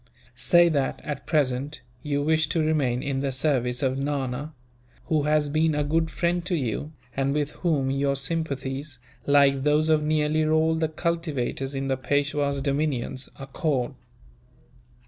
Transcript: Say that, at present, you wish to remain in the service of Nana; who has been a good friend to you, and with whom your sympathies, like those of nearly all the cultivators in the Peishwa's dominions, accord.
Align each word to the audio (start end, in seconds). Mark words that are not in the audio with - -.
Say 0.33 0.67
that, 0.69 0.99
at 1.03 1.27
present, 1.27 1.81
you 2.01 2.23
wish 2.23 2.49
to 2.49 2.59
remain 2.65 3.03
in 3.03 3.19
the 3.19 3.31
service 3.31 3.83
of 3.83 3.99
Nana; 3.99 4.51
who 5.09 5.21
has 5.25 5.47
been 5.47 5.75
a 5.75 5.83
good 5.83 6.09
friend 6.09 6.43
to 6.47 6.55
you, 6.55 6.91
and 7.15 7.35
with 7.35 7.51
whom 7.57 7.91
your 7.91 8.15
sympathies, 8.15 8.97
like 9.27 9.61
those 9.61 9.89
of 9.89 10.01
nearly 10.01 10.43
all 10.43 10.73
the 10.73 10.89
cultivators 10.89 11.75
in 11.75 11.87
the 11.87 11.97
Peishwa's 11.97 12.63
dominions, 12.63 13.29
accord. 13.37 13.93